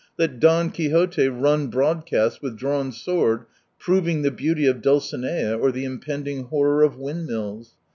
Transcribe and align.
Let 0.17 0.39
Don 0.39 0.71
Quixote 0.71 1.27
run 1.29 1.67
broadcast 1.67 2.41
with 2.41 2.57
drawn 2.57 2.91
sword, 2.91 3.45
proving 3.77 4.23
the 4.23 4.31
beauty 4.31 4.65
of 4.65 4.81
Dulcinea 4.81 5.55
or 5.55 5.71
the 5.71 5.85
impending 5.85 6.45
horror 6.45 6.81
of 6.81 6.97
windmills. 6.97 7.75